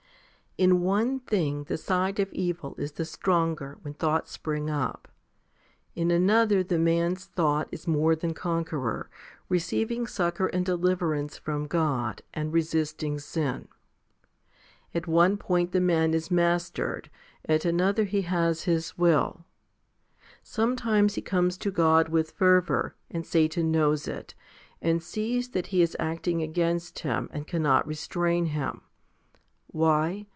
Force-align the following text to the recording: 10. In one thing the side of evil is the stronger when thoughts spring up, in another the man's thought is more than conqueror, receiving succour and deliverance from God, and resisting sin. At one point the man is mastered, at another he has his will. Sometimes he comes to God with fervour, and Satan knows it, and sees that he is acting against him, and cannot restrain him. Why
10. 0.59 0.69
In 0.69 0.81
one 0.81 1.21
thing 1.21 1.63
the 1.63 1.77
side 1.77 2.19
of 2.19 2.31
evil 2.33 2.75
is 2.77 2.91
the 2.91 3.05
stronger 3.05 3.77
when 3.83 3.93
thoughts 3.93 4.33
spring 4.33 4.69
up, 4.69 5.07
in 5.95 6.11
another 6.11 6.61
the 6.61 6.77
man's 6.77 7.23
thought 7.23 7.69
is 7.71 7.87
more 7.87 8.17
than 8.17 8.33
conqueror, 8.33 9.09
receiving 9.47 10.05
succour 10.05 10.47
and 10.47 10.65
deliverance 10.65 11.37
from 11.37 11.67
God, 11.67 12.21
and 12.33 12.51
resisting 12.51 13.17
sin. 13.17 13.69
At 14.93 15.07
one 15.07 15.37
point 15.37 15.71
the 15.71 15.79
man 15.79 16.13
is 16.13 16.29
mastered, 16.29 17.09
at 17.47 17.63
another 17.63 18.03
he 18.03 18.23
has 18.23 18.63
his 18.63 18.97
will. 18.97 19.45
Sometimes 20.43 21.15
he 21.15 21.21
comes 21.21 21.57
to 21.59 21.71
God 21.71 22.09
with 22.09 22.31
fervour, 22.31 22.93
and 23.09 23.25
Satan 23.25 23.71
knows 23.71 24.05
it, 24.05 24.35
and 24.81 25.01
sees 25.01 25.51
that 25.51 25.67
he 25.67 25.81
is 25.81 25.95
acting 25.97 26.41
against 26.41 26.99
him, 26.99 27.29
and 27.31 27.47
cannot 27.47 27.87
restrain 27.87 28.47
him. 28.47 28.81
Why 29.67 30.25